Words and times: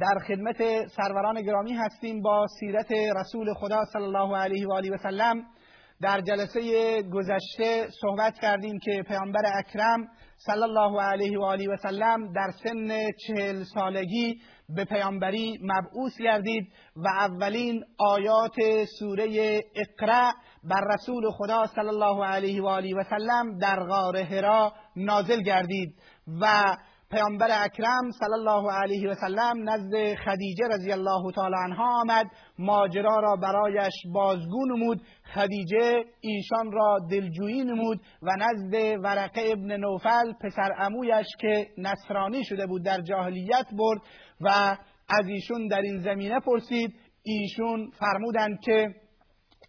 در 0.00 0.18
خدمت 0.28 0.86
سروران 0.86 1.42
گرامی 1.42 1.72
هستیم 1.72 2.22
با 2.22 2.46
سیرت 2.60 2.92
رسول 2.92 3.54
خدا 3.54 3.84
صلی 3.84 4.02
الله 4.02 4.36
علیه 4.36 4.68
و 4.68 4.72
آله 4.72 4.90
و 4.90 4.96
سلم. 4.96 5.44
در 6.02 6.20
جلسه 6.20 7.02
گذشته 7.02 7.88
صحبت 8.00 8.34
کردیم 8.42 8.78
که 8.78 9.02
پیامبر 9.08 9.42
اکرم 9.54 10.08
صلی 10.36 10.62
الله 10.62 11.02
علیه 11.02 11.38
و 11.38 11.42
آله 11.42 11.68
و 11.68 11.76
سلم 11.76 12.32
در 12.32 12.50
سن 12.64 13.10
چهل 13.26 13.64
سالگی 13.74 14.40
به 14.68 14.84
پیامبری 14.84 15.58
مبعوث 15.62 16.18
گردید 16.18 16.68
و 16.96 17.08
اولین 17.08 17.84
آیات 17.98 18.84
سوره 18.98 19.60
اقرا 19.76 20.32
بر 20.64 20.80
رسول 20.94 21.30
خدا 21.30 21.66
صلی 21.66 21.88
الله 21.88 22.24
علیه 22.24 22.62
و 22.62 22.66
آله 22.66 22.94
و 22.94 23.02
سلم 23.02 23.58
در 23.58 23.84
غار 23.84 24.22
حرا 24.22 24.72
نازل 24.96 25.42
گردید 25.42 25.94
و 26.40 26.76
پیامبر 27.14 27.48
اکرم 27.50 28.10
صلی 28.10 28.32
الله 28.32 28.72
علیه 28.72 29.10
و 29.10 29.14
سلم 29.14 29.70
نزد 29.70 30.14
خدیجه 30.14 30.64
رضی 30.70 30.92
الله 30.92 31.32
تعالی 31.34 31.54
عنها 31.64 32.00
آمد. 32.00 32.26
ماجرا 32.58 33.20
را 33.20 33.36
برایش 33.36 33.92
بازگو 34.12 34.66
نمود. 34.66 35.02
خدیجه 35.34 36.04
ایشان 36.20 36.72
را 36.72 36.98
دلجویی 37.10 37.64
نمود 37.64 38.00
و 38.22 38.30
نزد 38.38 38.98
ورقه 39.02 39.42
ابن 39.52 39.76
نوفل 39.76 40.32
پسر 40.40 40.72
امویش 40.78 41.26
که 41.40 41.66
نصرانی 41.78 42.44
شده 42.44 42.66
بود 42.66 42.84
در 42.84 43.00
جاهلیت 43.00 43.66
برد 43.78 44.00
و 44.40 44.48
از 45.08 45.26
ایشون 45.26 45.68
در 45.68 45.80
این 45.82 45.98
زمینه 45.98 46.40
پرسید. 46.40 46.94
ایشون 47.22 47.90
فرمودند 47.90 48.60
که 48.60 48.88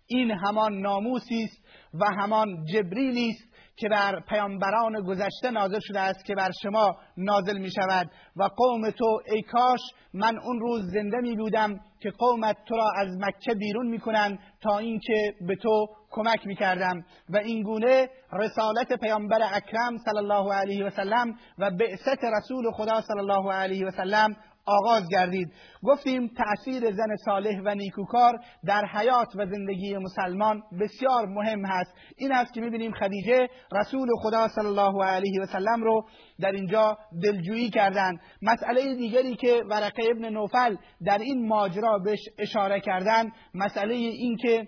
این 0.08 0.32
همان 0.32 0.82
ناموسی 0.82 1.44
است 1.44 1.66
و 1.94 2.06
همان 2.06 2.66
جبریلی 2.74 3.30
است. 3.30 3.55
که 3.78 3.90
بر 3.90 4.20
پیامبران 4.20 5.02
گذشته 5.02 5.52
نازل 5.52 5.80
شده 5.82 6.00
است 6.00 6.26
که 6.26 6.36
بر 6.36 6.52
شما 6.64 6.96
نازل 7.18 7.58
می 7.58 7.72
شود 7.72 8.12
و 8.36 8.44
قوم 8.44 8.90
تو 8.90 9.22
ای 9.32 9.42
کاش 9.42 9.80
من 10.14 10.40
اون 10.40 10.60
روز 10.60 10.92
زنده 10.92 11.18
می 11.18 11.36
بودم 11.36 11.80
که 12.00 12.12
قومت 12.12 12.58
تو 12.68 12.76
را 12.76 12.92
از 12.98 13.08
مکه 13.20 13.54
بیرون 13.54 13.88
می 13.88 14.00
کنن 14.00 14.40
تا 14.62 14.78
اینکه 14.78 15.34
به 15.48 15.56
تو 15.56 15.88
کمک 16.12 16.48
می 16.48 16.56
کردم 16.56 17.06
و 17.30 17.38
این 17.38 17.64
گونه 17.64 18.10
رسالت 18.34 18.94
پیامبر 18.94 19.40
اکرم 19.54 19.98
صلی 19.98 20.18
الله 20.18 20.54
علیه 20.54 20.86
و 20.86 20.90
سلم 20.90 21.36
و 21.60 21.72
بعثت 21.72 22.24
رسول 22.24 22.72
خدا 22.72 23.02
صلی 23.02 23.20
الله 23.20 23.54
علیه 23.54 23.86
و 23.88 23.92
سلم 23.92 24.36
آغاز 24.66 25.04
گردید. 25.12 25.54
گفتیم 25.84 26.28
تأثیر 26.28 26.92
زن 26.92 27.16
صالح 27.26 27.62
و 27.66 27.76
نیکوکار 27.76 28.34
در 28.66 28.86
حیات 28.86 29.36
و 29.36 29.46
زندگی 29.46 29.98
مسلمان 29.98 30.64
بسیار 30.80 31.26
مهم 31.26 31.66
هست. 31.66 31.94
این 32.18 32.32
است 32.32 32.54
که 32.54 32.62
می‌بینیم 32.62 32.92
خدیجه 32.92 33.48
رسول 33.72 34.08
خدا 34.24 34.48
صلی 34.48 34.66
الله 34.66 35.06
علیه 35.06 35.42
و 35.42 35.46
سلم 35.46 35.84
رو 35.84 36.06
در 36.40 36.52
اینجا 36.52 36.98
دلجویی 37.24 37.70
کردند. 37.70 38.20
مسئله 38.42 38.96
دیگری 38.96 39.36
که 39.36 39.64
ورقه 39.70 40.04
ابن 40.12 40.30
نوفل 40.30 40.76
در 41.06 41.18
این 41.18 41.48
ماجرا 41.48 41.98
بهش 41.98 42.20
اشاره 42.40 42.80
کردن 42.80 43.32
مسئله 43.54 43.94
این 43.94 44.38
که 44.38 44.68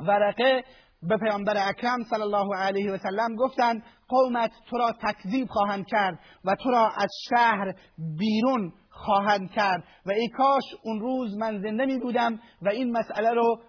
ورقه 0.00 0.64
به 1.08 1.16
پیامبر 1.16 1.68
اکرم 1.68 2.02
صلی 2.10 2.22
الله 2.22 2.56
علیه 2.56 2.92
و 2.92 2.98
سلم 2.98 3.36
گفتند 3.36 3.82
قومت 4.08 4.50
تو 4.70 4.78
را 4.78 4.92
تکذیب 5.02 5.48
خواهند 5.48 5.86
کرد 5.86 6.18
و 6.44 6.54
تو 6.54 6.70
را 6.70 6.88
از 6.96 7.10
شهر 7.30 7.74
بیرون 8.18 8.72
خواهند 8.94 9.50
کرد. 9.50 9.84
و 10.06 10.10
ای 10.10 10.28
کاش 10.28 10.62
اون 10.82 11.00
روز 11.00 11.36
من 11.36 11.62
زنده 11.62 11.86
می 11.86 11.98
بودم 11.98 12.40
و 12.62 12.68
این 12.68 12.92
مسئله 12.92 13.30
رو 13.30 13.60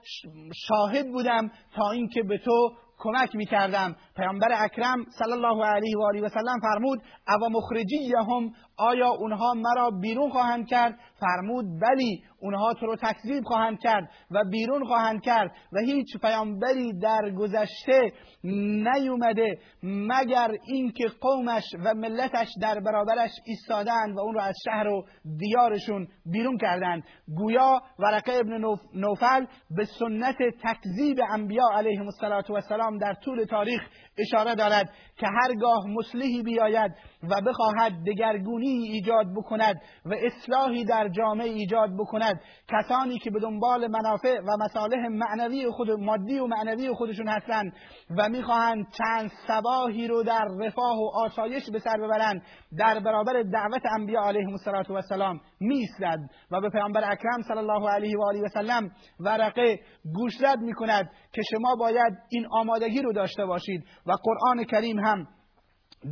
شاهد 0.67 1.11
بودم 1.11 1.51
تا 1.75 1.91
اینکه 1.91 2.23
به 2.23 2.37
تو 2.37 2.71
کمک 2.97 3.35
می 3.35 3.45
کردم 3.45 3.95
پیامبر 4.15 4.47
اکرم 4.51 5.05
صلی 5.19 5.31
الله 5.31 5.65
علیه 5.65 5.97
و 5.97 6.01
آله 6.01 6.21
و 6.21 6.29
سلم 6.29 6.59
فرمود 6.61 7.01
اوا 7.27 7.47
مخرجیهم 7.49 8.53
آیا 8.77 9.09
اونها 9.09 9.53
مرا 9.53 9.89
بیرون 9.89 10.29
خواهند 10.29 10.67
کرد؟ 10.67 10.99
فرمود 11.19 11.65
بلی 11.81 12.23
اونها 12.39 12.73
تو 12.73 12.85
رو 12.85 12.95
تکذیب 12.95 13.43
خواهند 13.43 13.79
کرد 13.79 14.09
و 14.31 14.43
بیرون 14.51 14.85
خواهند 14.85 15.21
کرد 15.21 15.51
و 15.73 15.79
هیچ 15.79 16.17
پیامبری 16.21 16.99
در 16.99 17.31
گذشته 17.37 18.11
نیومده 18.43 19.57
مگر 19.83 20.51
اینکه 20.67 21.07
قومش 21.21 21.63
و 21.85 21.93
ملتش 21.93 22.47
در 22.61 22.79
برابرش 22.79 23.31
ایستادند 23.45 24.17
و 24.17 24.19
اون 24.19 24.33
رو 24.33 24.41
از 24.41 24.55
شهر 24.65 24.87
و 24.87 25.05
دیارشون 25.37 26.07
بیرون 26.25 26.57
کردند. 26.57 27.03
گویا 27.37 27.81
ورقه 27.99 28.33
ابن 28.33 28.77
نوفل 28.93 29.45
به 29.71 29.85
سنت 29.99 30.37
تکذیب 30.63 31.17
انبیا 31.33 31.65
علیهم 31.73 32.07
السلام 32.55 32.97
در 32.97 33.13
طول 33.13 33.43
تاریخ 33.43 33.81
اشاره 34.17 34.55
دارد 34.55 34.89
که 35.17 35.27
هرگاه 35.27 35.87
مصلحی 35.87 36.43
بیاید 36.43 36.91
و 37.23 37.41
بخواهد 37.47 37.93
دگرگونی 38.07 38.64
ایجاد 38.67 39.25
بکند 39.35 39.75
و 40.05 40.13
اصلاحی 40.13 40.85
در 40.85 41.09
جامعه 41.09 41.47
ایجاد 41.47 41.89
بکند. 41.99 42.41
کسانی 42.67 43.19
که 43.19 43.31
به 43.31 43.39
دنبال 43.39 43.87
منافع 43.87 44.39
و 44.39 44.57
مصالح 44.59 45.07
معنوی 45.07 45.69
خود 45.71 45.91
مادی 45.91 46.39
و 46.39 46.47
معنوی 46.47 46.93
خودشون 46.93 47.27
هستند 47.27 47.73
و 48.17 48.29
می‌خواهند 48.29 48.85
چند 48.91 49.31
سباهی 49.47 50.07
رو 50.07 50.23
در 50.23 50.45
رفاه 50.59 50.97
و 50.97 51.09
آسایش 51.15 51.63
به 51.73 51.79
سر 51.79 51.97
ببرند 51.97 52.41
در 52.77 52.99
برابر 52.99 53.33
دعوت 53.41 53.81
انبیا 53.99 54.21
علیهم 54.21 54.55
السلام 54.89 55.41
میستد 55.59 56.19
و 56.51 56.61
به 56.61 56.69
پیامبر 56.69 57.11
اکرم 57.11 57.41
صلی 57.47 57.57
الله 57.57 57.89
علیه 57.89 58.17
و 58.17 58.23
آله 58.29 58.41
و 58.41 58.47
سلم 58.47 58.91
ورقه 59.19 59.79
گوشرد 60.15 60.59
می‌کند 60.59 61.09
که 61.33 61.41
شما 61.51 61.75
باید 61.75 62.17
این 62.29 62.47
آمادگی 62.51 63.01
رو 63.01 63.13
داشته 63.13 63.45
باشید. 63.45 63.83
و 64.05 64.11
قرآن 64.23 64.63
کریم 64.63 64.99
هم 64.99 65.27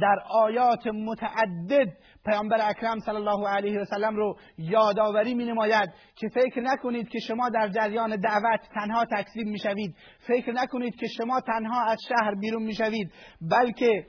در 0.02 0.20
آیات 0.30 0.88
متعدد 0.88 1.94
پیامبر 2.26 2.70
اکرم 2.70 3.00
صلی 3.00 3.16
الله 3.16 3.48
علیه 3.50 3.80
و 3.80 3.86
سلم 3.86 4.16
رو 4.16 4.38
یادآوری 4.58 5.34
می 5.34 5.46
نماید 5.46 5.90
که 6.16 6.30
فکر 6.30 6.62
نکنید 6.62 7.10
که 7.10 7.20
شما 7.20 7.50
در 7.50 7.68
جریان 7.68 8.16
دعوت 8.16 8.60
تنها 8.74 9.06
تکذیب 9.06 9.48
می 9.48 9.60
شوید 9.60 9.96
فکر 10.28 10.52
نکنید 10.52 10.96
که 10.96 11.08
شما 11.18 11.42
تنها 11.42 11.86
از 11.86 11.98
شهر 12.10 12.36
بیرون 12.36 12.64
می 12.64 12.74
شوید 12.74 13.12
بلکه 13.52 14.06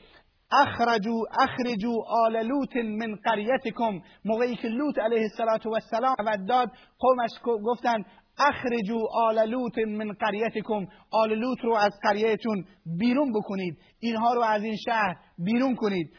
اخرجوا 0.53 1.25
اخرجوا 1.41 2.05
آل 2.25 2.47
لوط 2.47 2.77
من 2.77 3.15
قریتکم 3.25 4.01
موقعی 4.25 4.57
که 4.57 4.69
لوط 4.69 4.99
علیه 4.99 5.29
السلام 5.61 6.15
و 6.27 6.37
داد 6.49 6.71
قومش 6.99 7.31
گفتن 7.65 8.05
اخرجوا 8.39 9.09
آل 9.15 9.49
لوط 9.49 9.79
من 9.79 10.13
قریتکم. 10.13 10.87
آل 11.11 11.35
لوط 11.35 11.59
رو 11.63 11.75
از 11.75 11.93
قریهتون 12.03 12.65
بیرون 12.99 13.33
بکنید. 13.33 13.79
اینها 14.01 14.35
رو 14.35 14.43
از 14.43 14.63
این 14.63 14.77
شهر 14.87 15.17
بیرون 15.39 15.75
کنید. 15.75 16.11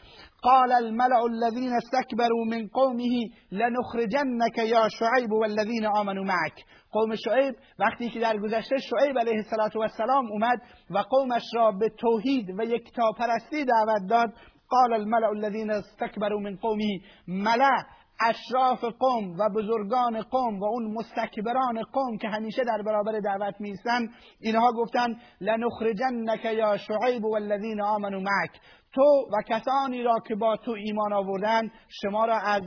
قال 0.42 0.72
الملأ 0.72 1.22
الذين 1.24 1.72
استكبروا 1.72 2.44
من 2.44 2.66
قومه 2.66 3.30
لنخرجنك 3.52 4.58
یا 4.58 4.88
شعیب 4.88 5.32
والذین 5.32 5.86
آمنوا 5.86 6.24
معك 6.24 6.64
قوم 6.92 7.14
شعیب 7.14 7.54
وقتی 7.78 8.10
که 8.10 8.20
در 8.20 8.38
گذشته 8.38 8.76
شعیب 8.78 9.18
علیه 9.18 9.44
السلام 9.82 10.32
اومد 10.32 10.58
و 10.90 10.98
قومش 10.98 11.42
را 11.54 11.70
به 11.70 11.88
توحید 11.88 12.50
و 12.58 12.64
یکتاپرستی 12.64 13.64
دعوت 13.64 14.08
داد 14.08 14.28
قال 14.68 14.92
الملأ 14.92 15.28
الذين 15.28 15.70
استكبروا 15.70 16.40
من 16.40 16.56
قومه 16.56 17.00
ملأ 17.28 17.76
اشراف 18.20 18.84
قوم 18.84 19.36
و 19.38 19.48
بزرگان 19.56 20.22
قوم 20.22 20.60
و 20.60 20.64
اون 20.64 20.94
مستکبران 20.94 21.82
قوم 21.92 22.18
که 22.18 22.28
همیشه 22.28 22.64
در 22.64 22.82
برابر 22.86 23.20
دعوت 23.20 23.54
میستن 23.60 24.08
اینها 24.40 24.72
گفتن 24.72 25.16
لنخرجنک 25.40 26.44
یا 26.44 26.76
شعیب 26.76 27.24
والذین 27.24 27.80
آمنوا 27.80 28.20
معک. 28.20 28.60
تو 28.94 29.28
و 29.32 29.42
کسانی 29.48 30.02
را 30.02 30.14
که 30.28 30.34
با 30.34 30.56
تو 30.56 30.70
ایمان 30.70 31.12
آوردن 31.12 31.70
شما 32.02 32.24
را 32.24 32.38
از 32.38 32.62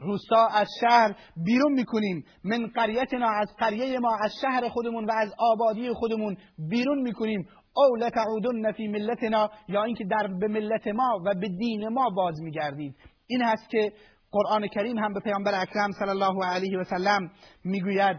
روستا 0.00 0.46
از 0.46 0.68
شهر 0.80 1.14
بیرون 1.44 1.72
می‌کنیم. 1.72 2.24
من 2.44 2.66
قریتنا 2.66 3.28
از 3.28 3.54
قریه 3.58 3.98
ما 3.98 4.16
از 4.24 4.32
شهر 4.42 4.68
خودمون 4.68 5.04
و 5.04 5.12
از 5.16 5.34
آبادی 5.38 5.92
خودمون 5.92 6.36
بیرون 6.58 7.02
می‌کنیم. 7.02 7.48
او 7.76 7.96
لتعودن 7.96 8.72
فی 8.72 8.88
ملتنا 8.88 9.50
یا 9.68 9.84
اینکه 9.84 10.04
در 10.04 10.28
به 10.40 10.48
ملت 10.48 10.86
ما 10.86 11.22
و 11.26 11.34
به 11.34 11.48
دین 11.48 11.88
ما 11.88 12.10
باز 12.16 12.42
میگردید 12.42 12.94
این 13.26 13.42
هست 13.42 13.70
که 13.70 13.92
قرآن 14.30 14.66
کریم 14.66 14.98
هم 14.98 15.12
به 15.12 15.20
پیامبر 15.20 15.60
اکرم 15.60 15.90
صلی 15.92 16.08
الله 16.08 16.46
علیه 16.46 16.78
و 16.78 16.84
سلم 16.84 17.30
می‌گوید 17.64 18.16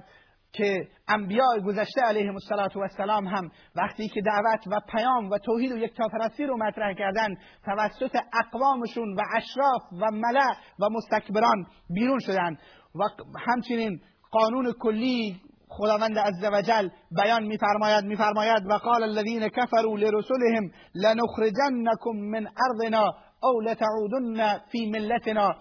که 0.51 0.87
انبیاء 1.07 1.59
گذشته 1.65 2.01
علیهم 2.01 2.35
السلام 2.75 3.27
هم 3.27 3.51
وقتی 3.75 4.07
که 4.07 4.21
دعوت 4.21 4.67
و 4.67 4.79
پیام 4.91 5.29
و 5.29 5.37
توحید 5.37 5.71
و 5.71 5.77
یک 5.77 5.93
تاپرستی 5.97 6.45
رو 6.45 6.57
مطرح 6.57 6.93
کردن 6.93 7.35
توسط 7.65 8.19
اقوامشون 8.33 9.15
و 9.15 9.21
اشراف 9.35 9.81
و 10.01 10.11
ملع 10.11 10.53
و 10.79 10.89
مستکبران 10.91 11.65
بیرون 11.89 12.19
شدن 12.19 12.57
و 12.95 13.03
همچنین 13.47 14.01
قانون 14.31 14.73
کلی 14.79 15.41
خداوند 15.67 16.19
عزوجل 16.19 16.89
بیان 17.11 17.43
میفرماید 17.43 18.05
میفرماید 18.05 18.65
و 18.65 18.73
قال 18.73 19.03
الذين 19.03 19.47
كفروا 19.47 19.97
لرسلهم 19.97 20.71
لنخرجنكم 20.95 22.11
من 22.15 22.47
ارضنا 22.47 23.05
او 23.43 23.61
لتعودن 23.61 24.57
فی 24.71 24.89
ملتنا. 24.89 25.55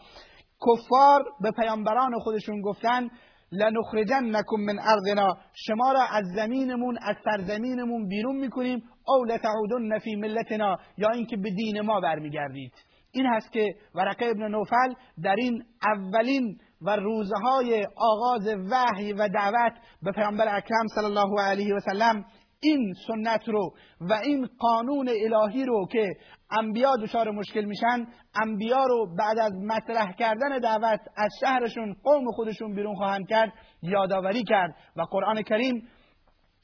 کفار 0.66 1.24
به 1.40 1.50
پیامبران 1.50 2.18
خودشون 2.18 2.60
گفتن 2.60 3.08
لنخرجنکم 3.52 4.56
من 4.66 4.78
ارضنا. 4.78 5.36
شما 5.54 5.92
را 5.92 6.00
از 6.12 6.24
زمینمون 6.36 6.98
از 7.02 7.16
سرزمینمون 7.24 8.08
بیرون 8.08 8.36
می‌کنیم. 8.36 8.82
او 9.06 9.24
لتعودن 9.24 9.98
فی 9.98 10.16
ملتنا. 10.16 10.76
یا 10.98 11.10
اینکه 11.10 11.36
به 11.36 11.50
دین 11.50 11.80
ما 11.80 12.00
برمیگردید. 12.00 12.72
این 13.12 13.26
هست 13.26 13.52
که 13.52 13.74
ورقه 13.94 14.26
ابن 14.26 14.48
نوفل 14.48 14.94
در 15.22 15.34
این 15.38 15.64
اولین 15.82 16.58
و 16.82 16.96
روزهای 16.96 17.86
آغاز 17.96 18.48
وحی 18.70 19.12
و 19.12 19.28
دعوت 19.28 19.72
به 20.02 20.12
پیامبر 20.12 20.56
اکرم 20.56 20.86
صلی 20.94 21.04
الله 21.04 21.42
علیه 21.42 21.74
و 21.74 21.80
سلم 21.80 22.24
این 22.60 22.94
سنت 23.06 23.48
رو 23.48 23.74
و 24.00 24.12
این 24.12 24.48
قانون 24.58 25.08
الهی 25.08 25.64
رو 25.64 25.86
که 25.92 26.06
انبیا 26.50 26.96
دچار 27.02 27.30
مشکل 27.30 27.64
میشن 27.64 28.06
انبیا 28.42 28.84
رو 28.84 29.16
بعد 29.18 29.38
از 29.38 29.52
مطرح 29.52 30.12
کردن 30.12 30.58
دعوت 30.58 31.00
از 31.16 31.30
شهرشون 31.40 31.96
قوم 32.04 32.24
خودشون 32.32 32.74
بیرون 32.74 32.96
خواهند 32.96 33.28
کرد 33.28 33.52
یادآوری 33.82 34.44
کرد 34.44 34.70
و 34.96 35.02
قرآن 35.02 35.42
کریم 35.42 35.88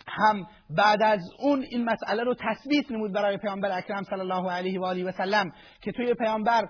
هم 0.09 0.47
بعد 0.71 1.03
از 1.03 1.21
اون 1.39 1.65
این 1.71 1.85
مسئله 1.85 2.23
رو 2.23 2.35
تثبیت 2.35 2.93
نمود 2.93 3.13
برای 3.13 3.37
پیامبر 3.37 3.79
اکرم 3.79 4.03
صلی 4.03 4.21
الله 4.21 4.51
علیه 4.53 4.81
و 4.81 4.85
آله 4.85 5.05
و 5.05 5.13
سلم 5.13 5.53
که 5.81 5.93
توی 5.93 6.15
پیامبر 6.15 6.63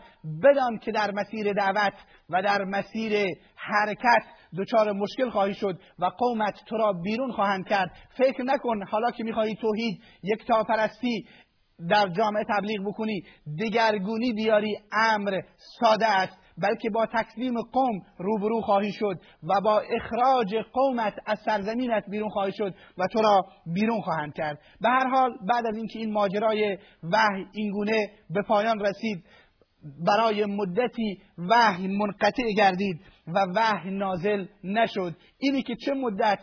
بدان 0.43 0.79
که 0.79 0.93
در 0.93 1.11
مسیر 1.11 1.53
دعوت 1.53 1.93
و 2.31 2.43
در 2.43 2.65
مسیر 2.65 3.27
حرکت 3.57 4.23
دچار 4.59 4.93
مشکل 4.93 5.31
خواهی 5.31 5.55
شد 5.55 5.79
و 5.99 6.05
قومت 6.05 6.55
تو 6.67 6.77
را 6.77 6.93
بیرون 6.93 7.33
خواهند 7.33 7.69
کرد. 7.69 7.91
فکر 8.19 8.43
نکن 8.43 8.87
حالا 8.87 9.11
که 9.11 9.25
می‌خواهی 9.25 9.55
توحید 9.55 10.03
یک 10.23 10.47
تاپرستی 10.47 11.27
در 11.89 12.09
جامعه 12.09 12.45
تبلیغ 12.49 12.87
بکنی 12.87 13.23
دگرگونی 13.61 14.33
بیاری 14.33 14.77
امر 14.93 15.41
ساده 15.81 16.07
است. 16.07 16.44
بلکه 16.59 16.91
با 16.91 17.07
تکذیم 17.07 17.55
قوم 17.73 18.03
روبرو 18.19 18.61
خواهی 18.61 18.93
شد 18.93 19.21
و 19.43 19.61
با 19.65 19.81
اخراج 19.81 20.55
قومت 20.73 21.15
از 21.27 21.39
سرزمینت 21.45 22.05
بیرون 22.11 22.29
خواهی 22.29 22.53
شد 22.53 22.75
و 22.99 23.07
تو 23.07 23.23
را 23.23 23.47
بیرون 23.67 24.01
خواهند 24.01 24.35
کرد. 24.35 24.59
به 24.81 24.89
هر 24.89 25.09
حال 25.09 25.31
بعد 25.49 25.67
از 25.67 25.77
اینکه 25.77 25.99
این 25.99 26.13
ماجرای 26.13 26.79
وحی 27.03 27.47
اینگونه 27.53 28.11
به 28.31 28.43
پایان 28.43 28.81
رسید 28.81 29.25
برای 30.07 30.45
مدتی 30.45 31.19
وحی 31.39 31.87
منقطع 31.89 32.43
گردید 32.57 33.01
و 33.27 33.47
وحی 33.55 33.91
نازل 33.91 34.47
نشد. 34.65 35.17
اینی 35.39 35.63
که 35.63 35.75
چه 35.77 35.95
مدت 35.95 36.41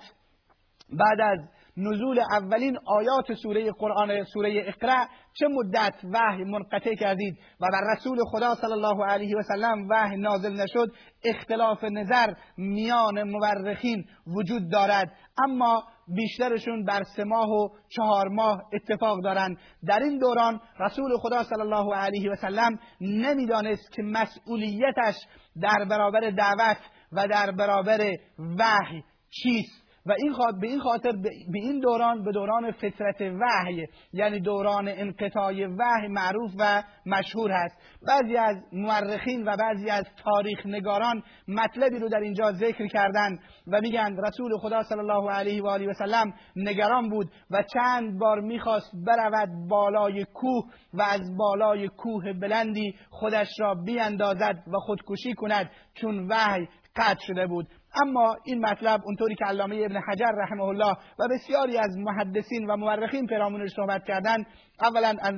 بعد 0.89 1.21
از 1.21 1.39
نزول 1.81 2.19
اولین 2.31 2.77
آیات 2.85 3.33
سوره 3.33 3.71
قرآن 3.71 4.23
سوره 4.23 4.63
اقرا 4.67 5.05
چه 5.33 5.47
مدت 5.47 5.93
وحی 6.13 6.43
منقطع 6.43 6.95
کردید 6.95 7.37
و 7.61 7.65
بر 7.71 7.81
رسول 7.95 8.17
خدا 8.31 8.55
صلی 8.55 8.71
الله 8.71 9.05
علیه 9.05 9.37
و 9.37 9.41
سلم 9.41 9.87
وحی 9.89 10.17
نازل 10.17 10.53
نشد؟ 10.61 10.91
اختلاف 11.25 11.83
نظر 11.83 12.33
میان 12.57 13.23
مورخین 13.23 14.05
وجود 14.27 14.71
دارد. 14.71 15.11
اما 15.43 15.83
بیشترشون 16.07 16.85
بر 16.85 17.03
سه 17.15 17.23
ماه 17.23 17.49
و 17.49 17.69
چهار 17.89 18.27
ماه 18.27 18.61
اتفاق 18.73 19.23
دارند. 19.23 19.57
در 19.87 19.99
این 19.99 20.17
دوران 20.17 20.59
رسول 20.79 21.17
خدا 21.17 21.43
صلی 21.43 21.61
الله 21.61 21.95
علیه 21.95 22.31
و 22.31 22.35
سلم 22.35 22.79
نمی‌دانست 23.01 23.91
که 23.91 24.03
مسئولیتش 24.03 25.15
در 25.61 25.85
برابر 25.89 26.29
دعوت 26.29 26.77
و 27.11 27.27
در 27.27 27.51
برابر 27.51 28.11
وحی 28.59 29.03
چیست. 29.29 29.80
و 30.05 30.11
این 30.11 30.33
به 30.61 30.67
این 30.67 30.79
خاطر 30.79 31.11
به 31.51 31.59
این 31.59 31.79
دوران 31.79 32.23
به 32.23 32.31
دوران 32.31 32.71
فطرت 32.71 33.21
وحی 33.21 33.87
یعنی 34.13 34.39
دوران 34.39 34.87
انقطاع 34.87 35.53
وحی 35.53 36.07
معروف 36.07 36.51
و 36.59 36.83
مشهور 37.05 37.51
هست. 37.51 37.77
بعضی 38.07 38.37
از 38.37 38.55
مورخین 38.73 39.43
و 39.43 39.55
بعضی 39.57 39.89
از 39.89 40.05
تاریخ 40.23 40.65
نگاران 40.65 41.23
مطلبی 41.47 41.99
رو 41.99 42.09
در 42.09 42.19
اینجا 42.19 42.51
ذکر 42.51 42.87
کردن 42.87 43.39
و 43.67 43.81
میگن 43.81 44.17
رسول 44.25 44.57
خدا 44.57 44.83
صلی 44.83 44.99
الله 44.99 45.31
علیه 45.31 45.63
و 45.63 45.67
آله 45.67 45.87
و 45.87 45.93
سلم 45.93 46.33
نگران 46.55 47.09
بود 47.09 47.31
و 47.51 47.63
چند 47.73 48.19
بار 48.19 48.39
می‌خواست 48.39 48.91
برود 49.07 49.49
بالای 49.69 50.25
کوه 50.33 50.63
و 50.93 51.01
از 51.01 51.37
بالای 51.37 51.87
کوه 51.87 52.33
بلندی 52.33 52.95
خودش 53.09 53.47
را 53.59 53.75
بیاندازد 53.75 54.63
و 54.67 54.77
خودکشی 54.79 55.33
کند 55.33 55.69
چون 55.93 56.27
وحی 56.27 56.67
قطع 56.95 57.19
شده 57.27 57.47
بود. 57.47 57.67
اما 58.01 58.35
این 58.45 58.65
مطلب 58.65 59.01
اونطوری 59.05 59.35
که 59.35 59.45
علامه 59.45 59.75
ابن 59.85 60.01
حجر 60.07 60.31
رحمه 60.43 60.63
الله 60.63 60.93
و 61.19 61.27
بسیاری 61.31 61.77
از 61.77 61.97
محدثین 61.97 62.65
و 62.65 62.77
مورخین 62.77 63.27
پیرامونش 63.27 63.69
صحبت 63.75 64.05
کردن 64.05 64.45
اولا 64.81 65.15
از 65.21 65.35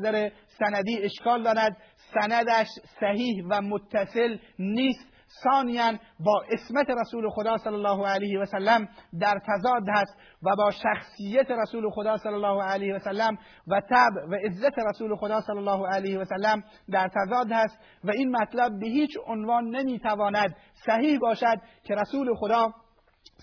سندی 0.59 0.97
اشکال 1.01 1.43
دارد. 1.43 1.77
سندش 2.13 2.67
صحیح 2.99 3.43
و 3.49 3.61
متصل 3.61 4.37
نیست. 4.59 5.12
ثانیا 5.43 5.91
با 6.19 6.43
اسمت 6.51 6.89
رسول 6.89 7.29
خدا 7.29 7.57
صلی 7.57 7.73
الله 7.73 8.07
علیه 8.07 8.39
و 8.39 8.45
سلم 8.45 8.87
در 9.19 9.41
تضاد 9.47 9.83
هست 9.89 10.17
و 10.43 10.55
با 10.55 10.71
شخصیت 10.71 11.51
رسول 11.51 11.89
خدا 11.89 12.17
صلی 12.17 12.33
الله 12.33 12.63
علیه 12.63 12.95
و 12.95 12.99
سلم 12.99 13.37
و 13.67 13.81
تب 13.89 14.31
و 14.31 14.35
عزت 14.35 14.79
رسول 14.89 15.15
خدا 15.15 15.41
صلی 15.41 15.57
الله 15.57 15.87
علیه 15.87 16.19
و 16.19 16.25
سلم 16.25 16.63
در 16.91 17.07
تضاد 17.07 17.51
هست 17.51 17.77
و 18.03 18.11
این 18.11 18.37
مطلب 18.37 18.79
به 18.79 18.87
هیچ 18.87 19.17
عنوان 19.27 19.75
نمی‌تواند 19.75 20.55
صحیح 20.85 21.19
باشد 21.19 21.57
که 21.83 21.95
رسول 21.95 22.35
خدا 22.35 22.73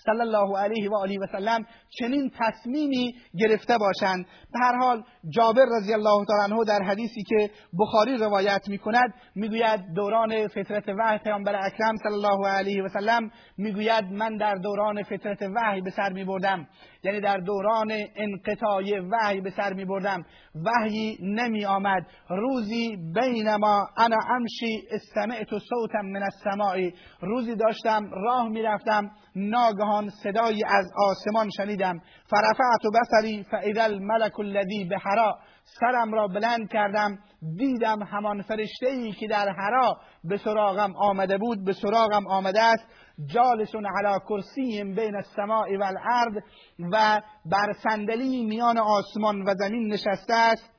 صلی 0.05 0.21
الله 0.21 0.57
علیه 0.57 0.89
و 0.89 0.95
آله 0.95 1.19
و 1.19 1.25
سلم 1.31 1.65
چنین 1.99 2.31
تصمیمی 2.39 3.13
گرفته 3.39 3.77
باشند. 3.77 4.25
به 4.25 4.59
هر 4.61 4.77
حال 4.77 5.03
جابر 5.29 5.65
رضی 5.77 5.93
الله 5.93 6.25
تعالی 6.25 6.53
عنه 6.53 6.63
در 6.67 6.83
حدیثی 6.83 7.23
که 7.23 7.49
بخاری 7.79 8.17
روایت 8.17 8.61
می 8.67 8.77
کند 8.77 9.13
می‌گوید 9.35 9.79
دوران 9.95 10.47
فطرت 10.47 10.83
وحی 10.99 11.17
پیامبر 11.17 11.55
اکرم 11.55 11.95
صلی 12.03 12.13
الله 12.13 12.47
علیه 12.47 12.83
و 12.83 12.87
سلم 12.87 13.31
می‌گوید 13.57 14.03
من 14.03 14.37
در 14.37 14.55
دوران 14.55 15.03
فطرت 15.03 15.41
وحی 15.55 15.81
به 15.81 15.89
سر 15.89 16.13
می 16.13 16.25
بردم 16.25 16.67
یعنی 17.03 17.21
در 17.21 17.37
دوران 17.37 17.91
انقطاع 18.15 18.83
وحی 19.11 19.41
به 19.41 19.49
سر 19.49 19.73
می 19.73 19.85
بردم 19.85 20.25
وحی 20.65 21.17
نمی 21.21 21.65
آمد 21.65 22.05
روزی 22.29 22.97
بینما 23.15 23.87
انا 23.97 24.17
امشی 24.29 24.83
استمعت 24.91 25.49
صوتا 25.49 26.01
من 26.01 26.23
السماء. 26.23 26.89
روزی 27.21 27.55
داشتم 27.55 28.09
راه 28.11 28.49
می‌رفتم 28.49 29.11
ناگهان 29.35 29.90
صدایی 30.23 30.61
از 30.67 30.85
آسمان 31.09 31.49
شنیدم. 31.57 31.99
فرفعت 32.25 32.81
بصری 33.01 33.45
فاذا 33.51 33.83
الملك 33.83 34.39
الذي 34.39 34.89
بحرا. 34.91 35.39
سرم 35.63 36.13
را 36.13 36.27
بلند 36.27 36.69
کردم. 36.69 37.19
دیدم 37.57 38.03
همان 38.03 38.41
فرشته 38.41 38.87
ای 38.87 39.11
که 39.11 39.27
در 39.27 39.49
حرا 39.49 39.97
به 40.23 40.37
سراغم 40.37 40.95
آمده 40.95 41.37
بود. 41.37 41.65
به 41.65 41.73
سراغم 41.73 42.27
آمده 42.27 42.61
است. 42.61 42.85
جالسون 43.25 43.85
علی 43.85 44.19
کرسی 44.29 44.83
بین 44.83 45.15
السماء 45.15 45.67
و 45.79 45.83
الارض 45.83 46.43
و 46.91 47.21
بر 47.45 47.73
صندلی 47.83 48.45
میان 48.45 48.77
آسمان 48.77 49.41
و 49.41 49.53
زمین 49.59 49.93
نشسته 49.93 50.33
است. 50.33 50.71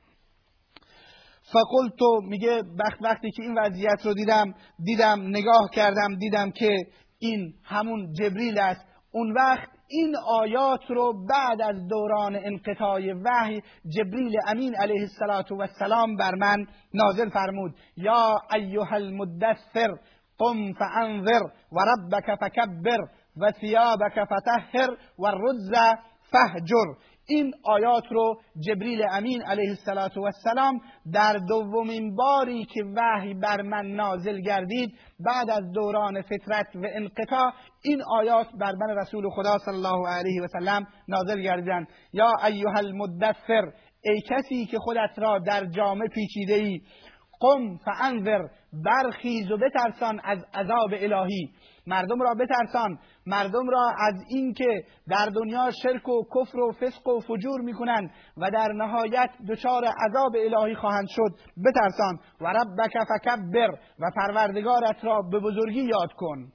فقلتو 1.52 2.20
میگه 2.28 2.62
وقتی 3.00 3.30
که 3.30 3.42
این 3.42 3.58
وضعیت 3.58 4.06
رو 4.06 4.14
دیدم 4.14 4.54
دیدم 4.84 5.20
نگاه 5.28 5.70
کردم 5.72 6.16
دیدم 6.18 6.50
که 6.50 6.76
این 7.18 7.54
همون 7.64 8.12
جبریل 8.12 8.58
است. 8.58 8.86
اون 9.12 9.32
وقت 9.32 9.68
این 9.88 10.16
آیات 10.28 10.90
رو 10.90 11.26
بعد 11.26 11.62
از 11.62 11.88
دوران 11.88 12.36
انقطاع 12.44 13.00
وحی 13.24 13.62
جبریل 13.96 14.36
امین 14.48 14.74
علیه 14.74 15.08
السلام 15.60 16.16
بر 16.16 16.34
من 16.34 16.66
نازل 16.94 17.30
فرمود. 17.30 17.74
یا 17.96 18.36
ایها 18.54 18.96
المدثر 18.96 19.90
قم 20.38 20.72
فانذر 20.72 21.42
و 21.72 21.78
ربک 21.80 22.34
فکبر 22.40 22.98
و 23.36 23.52
ثیابک 23.60 24.24
فتحر 24.24 24.90
و 25.18 25.24
فهجر 26.32 26.86
این 27.28 27.54
آیات 27.64 28.04
رو 28.10 28.40
جبریل 28.66 29.02
امین 29.10 29.42
علیه 29.42 29.76
السلام 30.26 30.80
در 31.12 31.32
دومین 31.48 32.16
باری 32.16 32.64
که 32.64 32.84
وحی 32.96 33.34
بر 33.34 33.62
من 33.62 33.86
نازل 33.86 34.40
گردید 34.40 34.98
بعد 35.20 35.50
از 35.50 35.72
دوران 35.72 36.22
فطرت 36.22 36.76
و 36.76 36.86
انقطاع 36.94 37.52
این 37.82 38.02
آیات 38.10 38.46
بر 38.60 38.72
من 38.72 38.96
رسول 38.96 39.30
خدا 39.30 39.58
صلی 39.58 39.74
الله 39.74 40.08
علیه 40.08 40.42
و 40.42 40.46
سلم 40.46 40.86
نازل 41.08 41.42
گردیدند 41.42 41.86
یا 42.12 42.30
ایها 42.46 42.78
المدثر 42.78 43.72
ای 44.04 44.20
کسی 44.20 44.66
که 44.66 44.78
خودت 44.78 45.10
را 45.16 45.38
در 45.38 45.64
جامعه 45.64 46.08
پیچیده 46.08 46.54
ای 46.54 46.80
قم 47.42 47.76
فانذر 47.76 48.42
برخیز 48.84 49.50
و 49.50 49.56
بترسان 49.56 50.20
از 50.24 50.38
عذاب 50.54 50.90
الهی. 50.92 51.50
مردم 51.86 52.22
را 52.22 52.34
بترسان. 52.34 52.98
مردم 53.26 53.68
را 53.68 53.92
از 53.98 54.14
اینکه 54.28 54.84
در 55.08 55.26
دنیا 55.34 55.70
شرک 55.82 56.08
و 56.08 56.22
کفر 56.34 56.58
و 56.58 56.72
فسق 56.72 57.08
و 57.08 57.20
فجور 57.20 57.60
می‌کنند 57.60 58.10
و 58.36 58.50
در 58.50 58.68
نهایت 58.72 59.30
دچار 59.48 59.84
عذاب 59.84 60.32
الهی 60.36 60.74
خواهند 60.74 61.06
شد. 61.08 61.30
بترسان. 61.64 62.18
و 62.40 62.46
ربک 62.46 62.92
فکبر 63.08 63.70
و 63.98 64.10
پروردگارت 64.16 65.04
را 65.04 65.22
به 65.32 65.40
بزرگی 65.40 65.82
یاد 65.82 66.12
کن. 66.16 66.52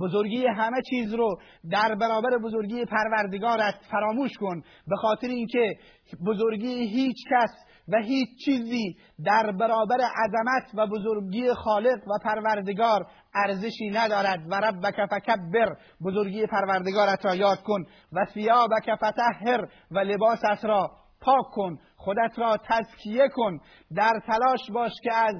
بزرگی 0.00 0.46
همه 0.46 0.82
چیز 0.90 1.14
رو 1.14 1.36
در 1.70 1.94
برابر 1.94 2.38
بزرگی 2.44 2.84
پروردگارت 2.84 3.74
فراموش 3.90 4.30
کن. 4.40 4.60
به 4.60 4.96
خاطر 4.96 5.28
اینکه 5.28 5.74
بزرگی 6.26 6.88
هیچ 6.88 7.16
کس 7.30 7.50
و 7.88 7.96
هیچ 7.96 8.28
چیزی 8.44 8.96
در 9.24 9.52
برابر 9.52 9.96
عظمت 9.96 10.70
و 10.74 10.86
بزرگی 10.86 11.54
خالق 11.54 11.98
و 12.08 12.18
پروردگار 12.24 13.06
ارزشی 13.34 13.90
ندارد. 13.90 14.40
و 14.50 14.54
ربک 14.54 15.06
فکبر. 15.10 15.76
بزرگی 16.04 16.46
پروردگارت 16.46 17.26
را 17.26 17.34
یاد 17.34 17.62
کن. 17.62 17.84
و 18.12 18.24
ثیابک 18.34 18.94
فتحر 18.94 19.66
و 19.90 19.98
لباست 19.98 20.64
را 20.64 20.90
پاک 21.20 21.46
کن. 21.52 21.78
خودت 21.96 22.38
را 22.38 22.56
تزکیه 22.68 23.28
کن. 23.28 23.58
در 23.96 24.12
تلاش 24.26 24.70
باش 24.74 24.92
که 25.02 25.14
از 25.14 25.34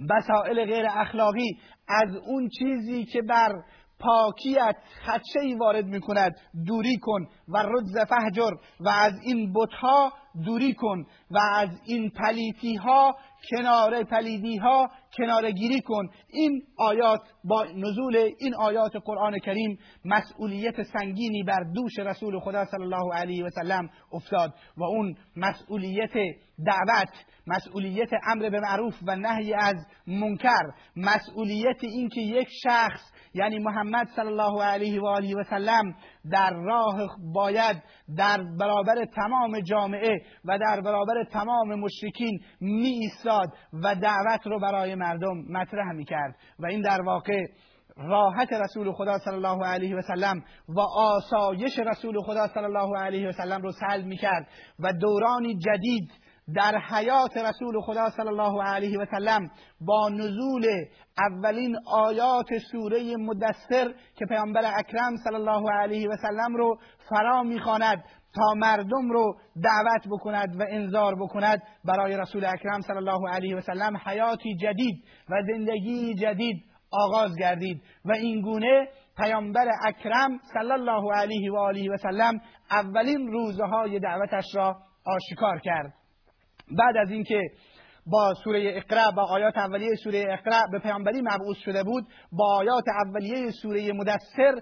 مسائل 0.00 0.64
غیر 0.64 0.86
اخلاقی 0.90 1.58
از 1.88 2.16
اون 2.16 2.48
چیزی 2.58 3.04
که 3.04 3.22
بر 3.22 3.52
پاکیت 4.00 4.76
خدشه 5.06 5.40
ای 5.40 5.54
وارد 5.54 5.84
می 5.84 6.00
کند 6.00 6.36
دوری 6.66 6.98
کن 7.02 7.26
و 7.48 7.58
رد 7.58 8.04
فهجر. 8.08 8.50
و 8.80 8.88
از 8.88 9.12
این 9.22 9.52
بتها 9.52 10.12
دوری 10.44 10.74
کن 10.74 11.06
و 11.30 11.38
از 11.54 11.68
این 11.86 12.10
پلیتی 12.10 12.74
ها 12.76 13.16
کنار 13.50 14.04
پلیدی 14.04 14.56
ها 14.56 14.90
کنار 15.16 15.50
گیری 15.50 15.80
کن. 15.80 16.04
این 16.28 16.62
آیات 16.78 17.20
با 17.44 17.64
نزول 17.64 18.16
این 18.38 18.54
آیات 18.54 18.92
قرآن 19.04 19.38
کریم 19.38 19.78
مسئولیت 20.04 20.82
سنگینی 20.82 21.42
بر 21.42 21.64
دوش 21.74 21.98
رسول 21.98 22.40
خدا 22.40 22.64
صلی 22.64 22.82
الله 22.82 23.14
علیه 23.14 23.44
و 23.44 23.48
سلم 23.50 23.88
افتاد 24.12 24.54
و 24.76 24.84
اون 24.84 25.14
مسئولیت 25.36 26.12
دعوت 26.66 27.08
مسئولیت 27.46 28.08
امر 28.26 28.50
به 28.50 28.60
معروف 28.60 28.94
و 29.06 29.16
نهی 29.16 29.54
از 29.54 29.74
منکر 30.06 30.62
مسئولیت 30.96 31.84
اینکه 31.84 32.20
یک 32.20 32.48
شخص 32.62 33.00
یعنی 33.34 33.58
محمد 33.58 34.06
صلی 34.16 34.26
الله 34.26 34.62
علیه 34.62 35.00
و 35.00 35.06
آله 35.06 35.34
و 35.34 35.44
سلم 35.50 35.94
در 36.30 36.50
راه 36.50 37.08
باید 37.34 37.82
در 38.16 38.40
برابر 38.60 39.04
تمام 39.04 39.60
جامعه 39.60 40.16
و 40.44 40.58
در 40.58 40.80
برابر 40.80 41.24
تمام 41.24 41.74
مشرکین 41.74 42.40
می 42.60 42.88
ایستاد 42.88 43.48
و 43.72 43.94
دعوت 43.94 44.46
رو 44.46 44.60
برای 44.60 44.94
مردم 44.94 45.36
مطرح 45.50 45.92
می 45.92 46.04
کرد. 46.04 46.36
و 46.58 46.66
این 46.66 46.80
در 46.80 47.02
واقع 47.02 47.46
راحت 47.96 48.52
رسول 48.52 48.92
خدا 48.92 49.18
صلی 49.18 49.34
الله 49.34 49.66
علیه 49.66 49.96
و 49.96 50.02
سلم 50.02 50.44
و 50.68 50.80
آسایش 50.96 51.78
رسول 51.78 52.20
خدا 52.22 52.48
صلی 52.48 52.64
الله 52.64 52.98
علیه 52.98 53.28
و 53.28 53.32
سلم 53.32 53.62
رو 53.62 53.72
سلب 53.72 54.04
می 54.04 54.16
کرد 54.16 54.46
و 54.78 54.92
دورانی 54.92 55.58
جدید 55.58 56.10
در 56.54 56.78
حیات 56.78 57.36
رسول 57.36 57.80
خدا 57.80 58.10
صلی 58.10 58.28
الله 58.28 58.62
علیه 58.62 58.98
و 58.98 59.04
سلم 59.10 59.50
با 59.80 60.08
نزول 60.08 60.66
اولین 61.18 61.76
آیات 61.86 62.46
سوره 62.72 63.16
مدثر 63.16 63.94
که 64.16 64.26
پیامبر 64.28 64.62
اکرم 64.78 65.16
صلی 65.24 65.34
الله 65.34 65.70
علیه 65.72 66.08
و 66.08 66.16
سلم 66.22 66.56
رو 66.56 66.78
فرا 67.08 67.42
می‌خواند 67.42 68.04
تا 68.36 68.54
مردم 68.56 69.10
رو 69.10 69.36
دعوت 69.62 70.08
بکند 70.10 70.60
و 70.60 70.64
انذار 70.68 71.14
بکند 71.14 71.62
برای 71.84 72.16
رسول 72.16 72.44
اکرم 72.44 72.80
صلی 72.80 72.96
الله 72.96 73.30
علیه 73.30 73.56
و 73.56 73.60
سلم 73.60 73.96
حیاتی 74.06 74.56
جدید 74.56 75.04
و 75.30 75.42
زندگی 75.52 76.14
جدید 76.14 76.64
آغاز 76.90 77.30
گردید. 77.38 77.82
و 78.04 78.12
این 78.12 78.40
گونه 78.40 78.88
پیامبر 79.16 79.66
اکرم 79.84 80.38
صلی 80.52 80.72
الله 80.72 81.14
علیه 81.14 81.52
و 81.52 81.56
آله 81.56 81.90
و 81.90 81.96
سلم 81.96 82.40
اولین 82.70 83.26
روزهای 83.26 83.98
دعوتش 84.00 84.44
را 84.54 84.76
آشکار 85.06 85.60
کرد. 85.60 85.92
بعد 86.78 86.96
از 86.96 87.10
اینکه 87.10 87.40
با 88.06 88.34
سوره 88.44 88.72
اقرا 88.76 89.10
با 89.16 89.22
آیات 89.22 89.58
اولیه 89.58 89.94
سوره 90.04 90.24
اقرا 90.28 90.60
به 90.72 90.78
پیامبری 90.78 91.20
مبعوث 91.20 91.56
شده 91.56 91.82
بود 91.82 92.06
با 92.32 92.56
آیات 92.56 92.84
اولیه 93.06 93.50
سوره 93.62 93.92
مدثر 93.92 94.60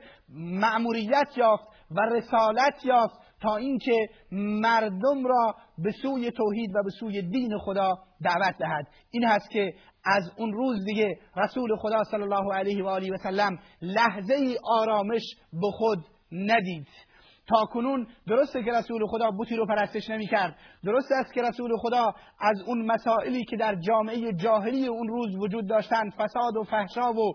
مأموریت 0.61 1.29
یافت 1.37 1.65
و 1.91 2.01
رسالت 2.01 2.85
یافت 2.85 3.15
تا 3.41 3.57
اینکه 3.57 4.09
مردم 4.33 5.27
را 5.27 5.55
به 5.79 5.91
سوی 6.03 6.31
توحید 6.31 6.71
و 6.75 6.83
به 6.83 6.91
سوی 7.01 7.23
دین 7.23 7.59
خدا 7.59 7.99
دعوت 8.23 8.59
دهد. 8.59 8.87
این 9.11 9.25
هست 9.25 9.51
که 9.51 9.75
از 10.05 10.33
اون 10.37 10.53
روز 10.53 10.85
دیگه 10.85 11.19
رسول 11.37 11.77
خدا 11.77 12.05
صلی 12.05 12.23
الله 12.23 12.55
علیه 12.55 12.85
و 12.85 12.89
آله 12.89 13.13
و 13.13 13.17
سلم 13.17 13.59
لحظه 13.83 14.35
ای 14.35 14.59
آرامش 14.65 15.23
به 15.53 15.71
خود 15.79 15.99
ندید. 16.33 16.87
تا 17.47 17.65
کنون 17.65 18.07
درسته 18.27 18.63
که 18.63 18.73
رسول 18.73 19.07
خدا 19.07 19.31
بوتی 19.31 19.57
رو 19.57 19.67
پرستش 19.67 20.11
نمی 20.11 20.27
کرد 20.27 20.57
درست 20.85 21.13
است 21.13 21.33
که 21.33 21.43
رسول 21.43 21.71
خدا 21.77 22.15
از 22.41 22.63
اون 22.67 22.87
مسائلی 22.87 23.45
که 23.45 23.57
در 23.57 23.75
جامعه 23.75 24.33
جاهلی 24.33 24.87
اون 24.87 25.09
روز 25.09 25.37
وجود 25.37 25.69
داشتند 25.69 26.13
فساد 26.13 26.57
و 26.57 26.65
فحشا 26.65 27.13
و 27.13 27.35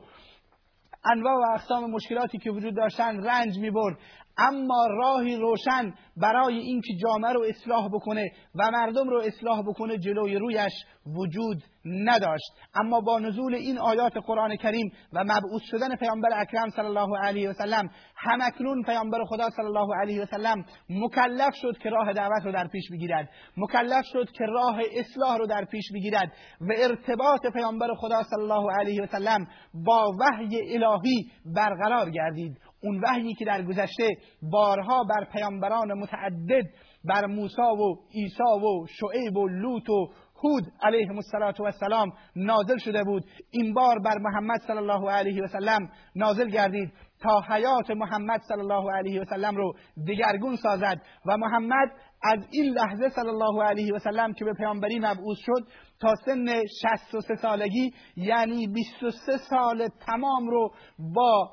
انواع 1.05 1.33
و 1.33 1.53
اقسام 1.53 1.91
مشکلاتی 1.91 2.37
که 2.37 2.51
وجود 2.51 2.75
داشتن 2.75 3.23
رنج 3.23 3.57
می 3.57 3.71
برد 3.71 3.97
اما 4.39 4.87
راهی 4.87 5.35
روشن 5.35 5.93
برای 6.17 6.57
اینکه 6.57 6.93
جامعه 7.03 7.33
رو 7.33 7.45
اصلاح 7.49 7.87
بکنه 7.93 8.31
و 8.55 8.71
مردم 8.71 9.09
رو 9.09 9.21
اصلاح 9.21 9.61
بکنه 9.61 9.97
جلوی 9.97 10.35
رویش 10.35 10.73
وجود 11.17 11.63
نداشت. 11.85 12.51
اما 12.75 13.01
با 13.01 13.19
نزول 13.19 13.55
این 13.55 13.79
آیات 13.79 14.13
قرآن 14.25 14.55
کریم 14.55 14.91
و 15.13 15.23
مبعوث 15.23 15.61
شدن 15.63 15.95
پیامبر 15.95 16.29
اکرم 16.35 16.69
صلی 16.69 16.85
الله 16.85 17.17
علیه 17.17 17.49
و 17.49 17.53
سلم 17.53 17.89
همکنون 18.15 18.83
پیامبر 18.83 19.23
خدا 19.25 19.49
صلی 19.49 19.65
الله 19.65 19.95
علیه 20.01 20.21
و 20.21 20.25
سلم 20.25 20.65
مکلف 20.89 21.55
شد 21.61 21.77
که 21.77 21.89
راه 21.89 22.13
دعوت 22.13 22.45
رو 22.45 22.51
در 22.51 22.67
پیش 22.67 22.83
بگیرد 22.91 23.29
مکلف 23.57 24.05
شد 24.05 24.31
که 24.31 24.45
راه 24.45 24.79
اصلاح 24.93 25.37
رو 25.37 25.47
در 25.47 25.65
پیش 25.65 25.91
بگیرد 25.93 26.31
و 26.61 26.73
ارتباط 26.77 27.45
پیامبر 27.53 27.87
خدا 27.97 28.23
صلی 28.23 28.41
الله 28.41 28.73
علیه 28.79 29.03
و 29.03 29.07
سلم 29.07 29.47
با 29.73 30.11
وحی 30.19 30.75
الهی 30.75 31.31
برقرار 31.55 32.09
گردید. 32.09 32.57
اون 32.83 33.01
وحیی 33.03 33.33
که 33.33 33.45
در 33.45 33.61
گذشته 33.61 34.07
بارها 34.41 35.03
بر 35.03 35.25
پیامبران 35.33 35.93
متعدد 35.93 36.65
بر 37.05 37.25
موسی 37.25 37.61
و 37.61 37.95
عیسی 38.13 38.43
و 38.43 38.85
شعیب 38.87 39.37
و 39.37 39.47
لوط 39.47 39.89
و 39.89 40.07
هود 40.43 40.63
علیهم 40.81 41.19
السلام 41.65 42.11
نازل 42.35 42.77
شده 42.77 43.03
بود. 43.03 43.23
این 43.51 43.73
بار 43.73 43.99
بر 43.99 44.17
محمد 44.17 44.59
صلی 44.67 44.77
الله 44.77 45.11
علیه 45.11 45.43
و 45.43 45.47
سلم 45.47 45.89
نازل 46.15 46.49
گردید 46.49 46.91
تا 47.21 47.41
حیات 47.49 47.91
محمد 47.91 48.41
صلی 48.41 48.59
الله 48.59 48.91
علیه 48.91 49.21
و 49.21 49.25
سلم 49.25 49.55
رو 49.55 49.73
دگرگون 50.07 50.55
سازد 50.55 51.01
و 51.25 51.37
محمد 51.37 51.91
از 52.23 52.39
این 52.51 52.73
لحظه 52.73 53.09
صلی 53.09 53.29
الله 53.29 53.63
علیه 53.63 53.93
و 53.93 53.99
سلم 53.99 54.33
که 54.33 54.45
به 54.45 54.53
پیامبری 54.53 54.99
مبعوث 54.99 55.37
شد 55.37 55.67
تا 55.99 56.15
سن 56.25 56.45
63 56.81 57.35
سالگی 57.35 57.93
یعنی 58.15 58.67
23 58.67 59.37
سال 59.49 59.87
تمام 59.87 60.47
رو 60.47 60.71
با 61.15 61.51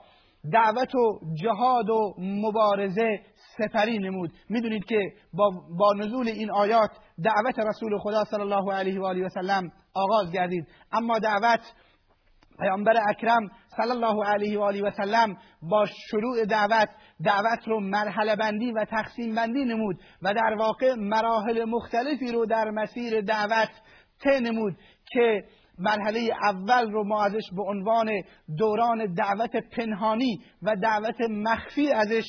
دعوت 0.53 0.95
و 0.95 1.21
جهاد 1.43 1.91
و 1.91 2.15
مبارزه 2.19 3.21
سپری 3.59 3.99
نمود. 3.99 4.33
می‌دونید 4.49 4.85
که 4.85 5.01
با, 5.33 5.51
با 5.79 5.93
نزول 5.93 6.29
این 6.29 6.51
آیات 6.51 6.91
دعوت 7.25 7.59
رسول 7.59 7.99
خدا 7.99 8.25
صلی 8.25 8.41
الله 8.41 8.75
علیه 8.75 9.01
و 9.01 9.05
آله 9.05 9.27
و 9.27 9.29
سلم 9.29 9.71
آغاز 9.95 10.33
گردید. 10.33 10.67
اما 10.93 11.19
دعوت 11.19 11.61
پیامبر 12.59 12.95
اکرم 13.09 13.49
صلی 13.77 13.91
الله 13.91 14.25
علیه 14.27 14.59
و 14.59 14.63
آله 14.63 14.83
و 14.83 14.91
سلم 14.91 15.37
با 15.63 15.87
شروع 16.11 16.45
دعوت 16.45 16.89
دعوت 17.25 17.69
رو 17.69 17.81
مرحله 17.81 18.37
بندی 18.37 18.73
و 18.73 18.85
تقسیم 18.85 19.35
بندی 19.35 19.65
نمود 19.65 19.97
و 20.23 20.35
در 20.35 20.55
واقع 20.59 20.95
مراحل 20.95 21.65
مختلفی 21.65 22.33
رو 22.33 22.47
در 22.47 22.71
مسیر 22.71 23.21
دعوت 23.21 23.71
طی 24.23 24.41
نمود 24.41 24.77
که 25.07 25.45
مرحله 25.79 26.31
اول 26.43 26.91
رو 26.91 27.05
ما 27.05 27.25
ازش 27.25 27.51
به 27.57 27.63
عنوان 27.63 28.09
دوران 28.59 29.15
دعوت 29.15 29.57
پنهانی 29.77 30.41
و 30.63 30.77
دعوت 30.83 31.21
مخفی 31.31 31.93
ازش 31.93 32.25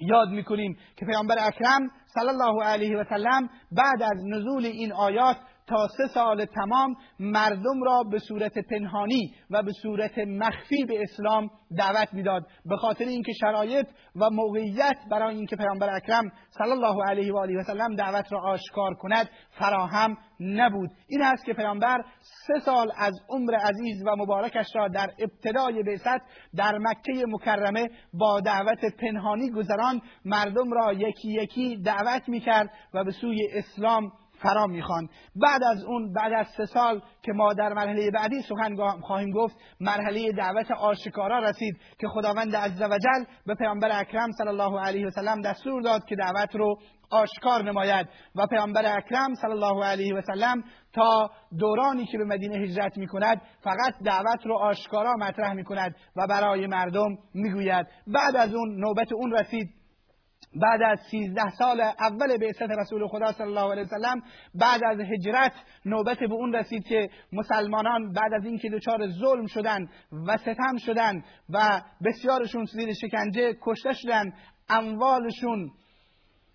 یاد 0.00 0.28
می‌کنیم 0.28 0.76
که 0.96 1.06
پیامبر 1.06 1.36
اکرم 1.40 1.90
صلی 2.06 2.28
الله 2.28 2.64
علیه 2.64 2.98
و 2.98 3.04
سلم 3.04 3.48
بعد 3.72 4.02
از 4.02 4.24
نزول 4.26 4.66
این 4.66 4.92
آیات 4.92 5.36
تا 5.66 5.88
سه 5.96 6.06
سال 6.14 6.44
تمام 6.44 6.94
مردم 7.20 7.82
را 7.84 8.02
به 8.10 8.18
صورت 8.18 8.52
پنهانی 8.70 9.34
و 9.50 9.62
به 9.62 9.72
صورت 9.82 10.18
مخفی 10.18 10.84
به 10.88 11.02
اسلام 11.02 11.50
دعوت 11.78 12.14
می‌داد. 12.14 12.42
به 12.64 12.76
خاطر 12.76 13.04
اینکه 13.04 13.32
شرایط 13.40 13.86
و 14.16 14.30
موقعیت 14.30 14.96
برای 15.10 15.36
اینکه 15.36 15.56
پیامبر 15.56 15.96
اکرم 15.96 16.32
صلی 16.50 16.70
الله 16.70 17.04
علیه 17.08 17.32
و 17.32 17.38
آله 17.38 17.58
و 17.58 17.62
سلم 17.62 17.96
دعوت 17.96 18.32
را 18.32 18.40
آشکار 18.40 18.94
کند 18.94 19.30
فراهم 19.50 20.16
نبود. 20.44 20.90
این 21.08 21.22
است 21.22 21.44
که 21.44 21.52
پیامبر 21.52 22.04
سه 22.46 22.60
سال 22.64 22.92
از 22.96 23.12
عمر 23.28 23.54
عزیز 23.54 24.02
و 24.06 24.16
مبارکش 24.16 24.66
را 24.74 24.88
در 24.88 25.10
ابتدای 25.18 25.82
بعثت 25.82 26.20
در 26.56 26.78
مکه 26.78 27.24
مکرمه 27.28 27.88
با 28.12 28.40
دعوت 28.40 28.84
پنهانی 29.00 29.50
گذران 29.50 30.00
مردم 30.24 30.72
را 30.72 30.92
یکی 30.92 31.32
یکی 31.32 31.76
دعوت 31.76 32.28
می‌کرد 32.28 32.70
و 32.94 33.04
به 33.04 33.10
سوی 33.10 33.48
اسلام 33.52 34.12
فرا 34.44 34.66
می‌خوان. 34.66 35.08
بعد 35.36 35.64
از 35.64 35.84
اون 35.84 36.12
بعد 36.12 36.32
از 36.32 36.46
سه 36.56 36.66
سال 36.66 37.02
که 37.22 37.32
ما 37.32 37.52
در 37.52 37.72
مرحله 37.72 38.10
بعدی 38.10 38.42
سخن 38.42 39.00
خواهیم 39.00 39.30
گفت 39.30 39.56
مرحله 39.80 40.32
دعوت 40.32 40.70
آشکارا 40.70 41.38
رسید 41.38 41.76
که 41.98 42.08
خداوند 42.08 42.56
عزوجل 42.56 43.24
به 43.46 43.54
پیامبر 43.54 44.00
اکرم 44.00 44.30
صلی 44.38 44.48
الله 44.48 44.80
علیه 44.80 45.06
و 45.06 45.10
سلم 45.10 45.40
دستور 45.40 45.82
داد 45.82 46.04
که 46.04 46.16
دعوت 46.16 46.56
رو 46.56 46.76
آشکار 47.10 47.62
نماید. 47.62 48.08
و 48.34 48.46
پیامبر 48.46 48.96
اکرم 48.96 49.34
صلی 49.34 49.50
الله 49.50 49.84
علیه 49.84 50.14
و 50.14 50.20
سلم 50.20 50.64
تا 50.92 51.30
دورانی 51.58 52.06
که 52.06 52.18
به 52.18 52.24
مدینه 52.24 52.56
هجرت 52.56 52.98
می 52.98 53.06
کند 53.06 53.40
فقط 53.60 53.94
دعوت 54.04 54.46
رو 54.46 54.54
آشکارا 54.54 55.14
مطرح 55.18 55.52
می 55.52 55.64
کند 55.64 55.96
و 56.16 56.26
برای 56.26 56.66
مردم 56.66 57.18
می‌گوید. 57.34 57.86
بعد 58.06 58.36
از 58.36 58.54
اون 58.54 58.80
نوبت 58.80 59.12
اون 59.12 59.32
رسید 59.32 59.83
بعد 60.54 60.82
از 60.82 60.98
سیزده 61.10 61.50
سال 61.50 61.80
اول 61.80 62.36
بعثت 62.36 62.70
رسول 62.78 63.08
خدا 63.08 63.32
صلی 63.32 63.46
الله 63.46 63.72
علیه 63.72 63.84
وسلم 63.84 64.22
بعد 64.54 64.84
از 64.84 65.00
هجرت 65.00 65.52
نوبت 65.84 66.18
به 66.18 66.34
اون 66.34 66.54
رسید 66.54 66.84
که 66.84 67.08
مسلمانان 67.32 68.12
بعد 68.12 68.34
از 68.34 68.44
اینکه 68.44 68.70
دچار 68.70 69.10
ظلم 69.10 69.46
شدن 69.46 69.88
و 70.26 70.36
ستم 70.36 70.76
شدن 70.86 71.24
و 71.50 71.80
بسیارشون 72.04 72.64
زیر 72.64 72.92
شکنجه 72.92 73.56
کشته 73.62 73.92
شدن 73.92 74.32
اموالشون 74.68 75.70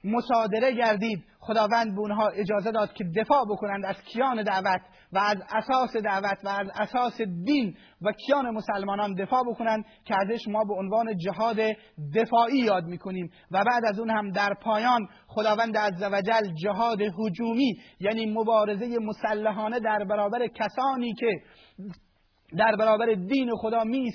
مصادره 0.03 0.72
گردید 0.72 1.24
خداوند 1.39 1.96
به 1.96 2.00
اونها 2.00 2.27
اجازه 2.27 2.72
داد 2.72 2.93
که 2.93 3.03
دفاع 3.03 3.46
بکنند 3.50 3.86
از 3.86 3.96
کیان 3.96 4.43
دعوت 4.43 4.81
و 5.13 5.18
از 5.18 5.38
اساس 5.50 5.96
دعوت 6.04 6.38
و 6.44 6.50
از 6.50 6.68
اساس 6.75 7.22
دین 7.22 7.75
و 8.01 8.12
کیان 8.12 8.50
مسلمانان 8.50 9.13
دفاع 9.13 9.44
بکنند 9.50 9.86
که 10.06 10.16
ازش 10.16 10.48
ما 10.48 10.63
به 10.63 10.74
عنوان 10.74 11.18
جهاد 11.18 11.58
دفاعی 12.16 12.58
یاد 12.60 12.84
می‌کنیم. 12.84 13.32
و 13.51 13.63
بعد 13.63 13.86
از 13.88 14.00
اون 14.00 14.10
هم 14.10 14.32
در 14.32 14.54
پایان 14.62 15.08
خداوند 15.28 15.78
عزوجل 15.78 16.54
جهاد 16.63 17.01
هجومی 17.01 17.74
یعنی 18.00 18.25
مبارزه 18.25 18.98
مسلحانه 19.01 19.80
در 19.80 20.06
برابر 20.10 20.48
کسانی 20.48 21.13
که 21.13 21.28
در 22.58 22.75
برابر 22.79 23.06
دین 23.06 23.50
خدا 23.62 23.84
می 23.84 24.12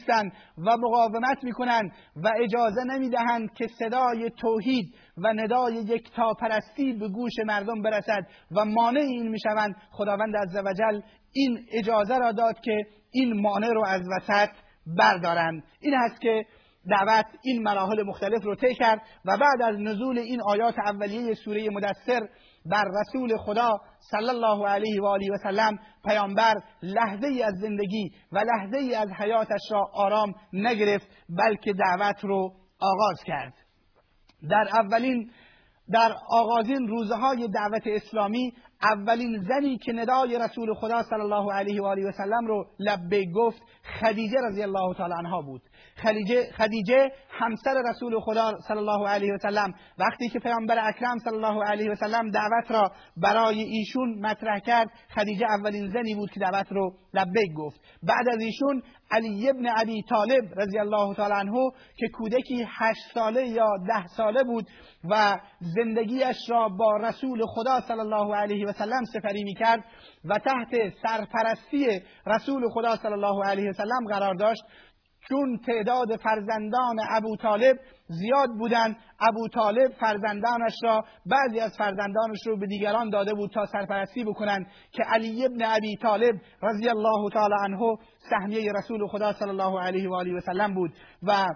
و 0.58 0.76
مقاومت 0.76 1.44
می‌کنند 1.44 1.92
و 2.16 2.32
اجازه 2.42 2.84
نمی‌دهند 2.84 3.52
که 3.54 3.66
صدای 3.78 4.30
توحید 4.30 4.94
و 5.16 5.32
ندای 5.32 5.74
یک 5.74 6.10
تاپرستی 6.16 6.92
به 6.92 7.08
گوش 7.08 7.32
مردم 7.46 7.82
برسد 7.82 8.26
و 8.56 8.64
مانع 8.64 9.00
این 9.00 9.28
می‌شوند. 9.28 9.74
خداوند 9.90 10.36
عزوجل 10.36 11.00
این 11.32 11.66
اجازه 11.72 12.18
را 12.18 12.32
داد 12.32 12.60
که 12.60 12.86
این 13.10 13.40
مانع 13.40 13.68
رو 13.68 13.84
از 13.86 14.02
وسط 14.16 14.50
بردارند. 14.98 15.62
این 15.80 15.94
است 15.94 16.20
که 16.20 16.44
دعوت 16.90 17.26
این 17.42 17.62
مراحل 17.62 18.02
مختلف 18.02 18.44
رو 18.44 18.54
طی 18.54 18.74
کرد 18.74 19.02
و 19.24 19.36
بعد 19.36 19.62
از 19.62 19.80
نزول 19.80 20.18
این 20.18 20.40
آیات 20.42 20.74
اولیه 20.78 21.34
سوره 21.34 21.70
مدثر 21.70 22.28
بر 22.64 22.84
رسول 23.00 23.36
خدا 23.36 23.80
صلی 24.10 24.28
الله 24.28 24.68
علیه 24.68 25.02
و 25.02 25.06
آله 25.06 25.26
و 25.32 25.36
سلم 25.42 25.78
پیامبر 26.04 26.54
لحظه 26.82 27.26
ای 27.26 27.42
از 27.42 27.54
زندگی 27.54 28.10
و 28.32 28.38
لحظه 28.38 28.78
ای 28.78 28.94
از 28.94 29.08
حیاتش 29.18 29.60
را 29.70 29.90
آرام 29.92 30.34
نگرفت 30.52 31.08
بلکه 31.28 31.72
دعوت 31.72 32.24
رو 32.24 32.52
آغاز 32.80 33.22
کرد. 33.26 33.54
در 34.50 34.68
اولین 34.72 35.30
در 35.92 36.12
آغازین 36.30 36.88
روزهای 36.88 37.48
دعوت 37.54 37.82
اسلامی 37.86 38.52
اولین 38.92 39.42
زنی 39.48 39.78
که 39.78 39.92
ندای 39.92 40.38
رسول 40.38 40.74
خدا 40.74 41.02
صلی 41.02 41.20
الله 41.20 41.52
علیه 41.52 41.82
و 41.82 41.84
آله 41.84 42.08
و 42.08 42.12
سلم 42.12 42.46
رو 42.46 42.66
لبه 42.78 43.24
گفت 43.34 43.62
خدیجه 44.00 44.36
رضی 44.50 44.62
الله 44.62 44.94
تعالی 44.94 45.14
عنها 45.18 45.42
بود. 45.42 45.62
خدیجه 46.02 46.52
خدیجه 46.52 47.12
همسر 47.30 47.82
رسول 47.90 48.20
خدا 48.20 48.52
صلی 48.68 48.78
الله 48.78 49.08
علیه 49.08 49.34
و 49.34 49.38
سلم. 49.38 49.74
وقتی 49.98 50.28
که 50.28 50.38
پیامبر 50.38 50.88
اکرم 50.88 51.18
صلی 51.24 51.36
الله 51.36 51.64
علیه 51.64 51.90
و 51.90 51.94
سلم 51.94 52.30
دعوت 52.30 52.70
را 52.70 52.90
برای 53.16 53.60
ایشون 53.60 54.18
مطرح 54.20 54.58
کرد 54.58 54.90
خدیجه 55.14 55.46
اولین 55.58 55.90
زنی 55.90 56.14
بود 56.14 56.30
که 56.30 56.40
دعوت 56.40 56.72
رو 56.72 56.92
لبیک 57.14 57.52
گفت. 57.56 57.80
بعد 58.02 58.28
از 58.28 58.38
ایشون 58.40 58.82
علی 59.10 59.50
ابن 59.50 59.66
ابی 59.76 60.02
طالب 60.02 60.60
رضی 60.60 60.78
الله 60.78 61.14
تعالی 61.14 61.34
عنه 61.34 61.70
که 61.96 62.08
کودکی 62.08 62.66
هشت 62.78 63.02
ساله 63.14 63.48
یا 63.48 63.68
ده 63.88 64.06
ساله 64.06 64.44
بود 64.44 64.66
و 65.10 65.36
زندگیش 65.60 66.36
را 66.48 66.68
با 66.68 66.96
رسول 66.96 67.42
خدا 67.46 67.80
صلی 67.80 68.00
الله 68.00 68.36
علیه 68.36 68.66
و 68.66 68.72
سلم 68.78 69.04
سفری 69.04 69.44
می‌کرد 69.44 69.84
و 70.24 70.38
تحت 70.38 70.92
سرپرستی 71.02 72.02
رسول 72.26 72.68
خدا 72.74 72.96
صلی 72.96 73.12
الله 73.12 73.46
علیه 73.46 73.70
و 73.70 73.72
سلم 73.72 74.06
قرار 74.08 74.34
داشت. 74.34 74.62
چون 75.28 75.58
تعداد 75.66 76.16
فرزندان 76.16 76.96
ابو 77.10 77.36
طالب 77.36 77.76
زیاد 78.08 78.48
بودند 78.58 78.96
ابو 79.20 79.48
طالب 79.48 79.92
فرزندانش 79.92 80.74
را 80.82 81.04
بعضی 81.26 81.60
از 81.60 81.76
فرزندانش 81.78 82.46
رو 82.46 82.56
به 82.56 82.66
دیگران 82.66 83.10
داده 83.10 83.34
بود 83.34 83.50
تا 83.50 83.66
سرپرستی 83.66 84.24
بکنند 84.24 84.66
که 84.92 85.02
علی 85.12 85.44
ابن 85.44 85.62
ابی 85.64 85.96
طالب 85.96 86.34
رضی 86.62 86.88
الله 86.88 87.30
تعالی 87.32 87.54
عنه 87.64 87.96
سهمیه 88.30 88.72
رسول 88.72 89.06
خدا 89.06 89.32
صلی 89.32 89.50
الله 89.50 89.80
علیه 89.80 90.08
و 90.08 90.14
آله 90.14 90.34
و 90.34 90.40
سلم 90.40 90.74
بود 90.74 90.90
و 91.22 91.46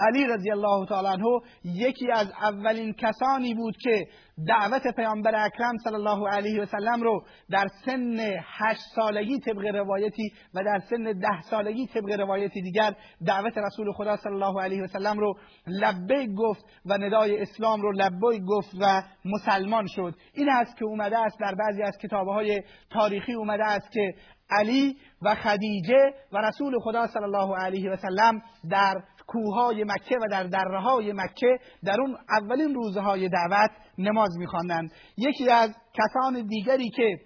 علی 0.00 0.26
رضی 0.26 0.50
الله 0.50 0.86
تعالی 0.86 1.08
عنه 1.08 1.40
یکی 1.64 2.12
از 2.12 2.32
اولین 2.42 2.92
کسانی 2.92 3.54
بود 3.54 3.76
که 3.76 4.06
دعوت 4.46 4.82
پیامبر 4.96 5.44
اکرم 5.44 5.76
صلی 5.84 5.94
الله 5.94 6.28
علیه 6.28 6.62
و 6.62 6.66
سلم 6.66 7.02
رو 7.02 7.24
در 7.50 7.66
سن 7.84 8.16
هشت 8.58 8.80
سالگی 8.94 9.38
طبق 9.38 9.66
روایتی 9.74 10.32
و 10.54 10.64
در 10.64 10.78
سن 10.90 11.04
ده 11.04 11.40
سالگی 11.50 11.86
طبق 11.86 12.20
روایتی 12.20 12.62
دیگر 12.62 12.94
دعوت 13.26 13.58
رسول 13.58 13.92
خدا 13.92 14.16
صلی 14.16 14.32
الله 14.32 14.62
علیه 14.62 14.82
و 14.82 14.86
سلم 14.86 15.18
رو 15.18 15.34
لبیک 15.66 16.30
گفت 16.36 16.64
و 16.86 16.98
ندای 16.98 17.42
اسلام 17.42 17.82
رو 17.82 17.92
لبیک 17.92 18.42
گفت 18.48 18.70
و 18.80 19.02
مسلمان 19.24 19.86
شد. 19.86 20.14
این 20.34 20.50
است 20.50 20.76
که 20.76 20.84
اومده 20.84 21.18
است 21.18 21.40
در 21.40 21.54
بعضی 21.54 21.82
از 21.82 21.98
کتابهای 22.02 22.62
تاریخی 22.90 23.34
اومده 23.34 23.64
است 23.64 23.92
که 23.92 24.14
علی 24.50 24.96
و 25.22 25.34
خدیجه 25.34 26.12
و 26.32 26.38
رسول 26.38 26.78
خدا 26.80 27.06
صلی 27.06 27.24
الله 27.24 27.56
علیه 27.56 27.90
و 27.90 27.96
سلم 27.96 28.42
در 28.70 28.94
کوههای 29.28 29.84
مکه 29.84 30.16
و 30.22 30.28
در 30.30 30.44
دره 30.44 30.80
های 30.80 31.12
مکه 31.12 31.58
در 31.84 32.00
اون 32.00 32.16
اولین 32.30 32.74
روزهای 32.74 33.28
دعوت 33.28 33.70
نماز 33.98 34.38
میخواندند. 34.38 34.92
یکی 35.16 35.50
از 35.50 35.70
کسان 35.94 36.46
دیگری 36.46 36.90
که 36.90 37.18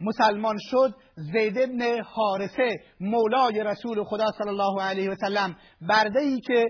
مسلمان 0.00 0.56
شد 0.58 0.94
زید 1.16 1.58
ابن 1.58 2.02
حارسه 2.02 2.68
مولای 3.00 3.62
رسول 3.64 4.04
خدا 4.04 4.26
صلی 4.38 4.48
الله 4.48 4.82
علیه 4.82 5.10
و 5.10 5.14
سلم. 5.14 5.56
برده 5.80 6.20
ای 6.20 6.40
که 6.40 6.66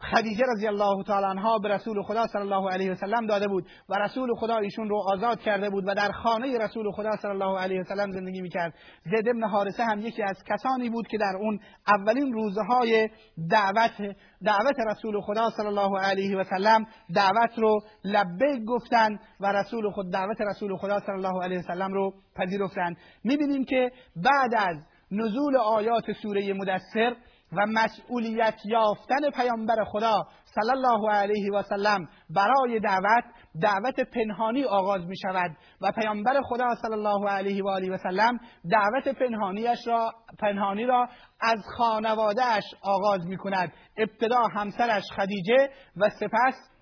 خدیجه 0.00 0.44
رضی 0.56 0.66
الله 0.66 1.04
تعالی 1.04 1.26
عنها 1.26 1.58
به 1.58 1.68
رسول 1.68 2.02
خدا 2.02 2.26
صلی 2.26 2.40
الله 2.42 2.70
علیه 2.70 2.92
و 2.92 2.94
سلم 2.94 3.26
داده 3.26 3.48
بود 3.48 3.66
و 3.88 3.94
رسول 3.94 4.34
خدا 4.34 4.56
ایشون 4.56 4.88
رو 4.88 5.02
آزاد 5.12 5.40
کرده 5.40 5.70
بود 5.70 5.84
و 5.86 5.94
در 5.94 6.12
خانه 6.12 6.58
رسول 6.58 6.90
خدا 6.92 7.16
صلی 7.16 7.30
الله 7.30 7.58
علیه 7.58 7.80
و 7.80 7.84
سلم 7.84 8.12
زندگی 8.12 8.40
می‌کرد. 8.40 8.74
زید 9.04 9.28
ابن 9.28 9.48
حارثه 9.48 9.84
هم 9.84 9.98
یکی 9.98 10.22
از 10.22 10.36
کسانی 10.46 10.90
بود 10.90 11.06
که 11.06 11.18
در 11.18 11.32
اون 11.40 11.60
اولین 11.88 12.32
روزهای 12.32 13.08
دعوت 13.50 14.16
دعوت 14.44 14.76
رسول 14.86 15.20
خدا 15.20 15.50
صلی 15.50 15.66
الله 15.66 16.00
علیه 16.00 16.36
و 16.36 16.44
سلم 16.44 16.84
دعوت 17.14 17.58
رو 17.58 17.80
لبیک 18.04 18.64
گفتن 18.66 19.18
و 19.40 19.52
رسول 19.52 19.90
خود 19.90 20.12
دعوت 20.12 20.40
رسول 20.40 20.76
خدا 20.76 21.00
صلی 21.00 21.14
الله 21.14 21.44
علیه 21.44 21.58
و 21.58 21.62
سلم 21.62 21.92
رو 21.92 22.12
پذیرفتن. 22.36 22.94
می‌بینیم 23.24 23.64
که 23.64 23.90
بعد 24.16 24.54
از 24.56 24.76
نزول 25.10 25.56
آیات 25.56 26.12
سوره 26.22 26.52
مدثر 26.52 27.16
و 27.52 27.66
مسئولیت 27.66 28.54
یافتن 28.64 29.30
پیامبر 29.34 29.84
خدا 29.84 30.26
صلی 30.44 30.70
الله 30.70 31.10
علیه 31.10 31.52
و 31.52 31.62
سلم 31.62 32.08
برای 32.30 32.80
دعوت 32.80 33.24
دعوت 33.62 34.00
پنهانی 34.00 34.64
آغاز 34.64 35.06
می 35.06 35.16
شود 35.16 35.56
و 35.80 35.92
پیامبر 35.92 36.40
خدا 36.42 36.74
صلی 36.74 36.92
الله 36.92 37.30
علیه 37.30 37.64
و 37.64 37.68
آله 37.68 37.90
و 37.90 37.96
سلم 37.96 38.38
دعوت 38.70 39.08
پنهانیش 39.08 39.86
را 39.86 40.12
پنهانی 40.38 40.84
را 40.84 41.08
از 41.40 41.58
خانوادهش 41.76 42.64
آغاز 42.82 43.26
می 43.26 43.36
کند 43.36 43.72
ابتدا 43.96 44.42
همسرش 44.54 45.04
خدیجه 45.16 45.68
و 45.96 46.08
سپس 46.08 46.75